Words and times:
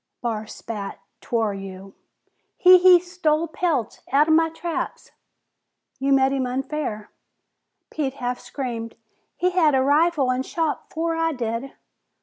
Barr 0.19 0.47
spat, 0.47 0.99
"'Twar 1.21 1.53
you!" 1.53 1.93
"He 2.57 2.79
he 2.79 2.99
stole 2.99 3.47
pelts 3.47 4.01
out'en 4.11 4.35
my 4.35 4.49
traps!" 4.49 5.11
"You 5.99 6.11
met 6.11 6.33
him 6.33 6.47
unfair!" 6.47 7.11
Pete 7.91 8.15
half 8.15 8.39
screamed. 8.39 8.95
"He 9.37 9.51
had 9.51 9.75
a 9.75 9.83
rifle 9.83 10.31
an' 10.31 10.41
shot 10.41 10.85
afore 10.89 11.15
I 11.15 11.33
did!" 11.33 11.73